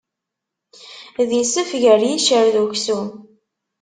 [1.29, 3.07] D isef gar yiccer d uksum.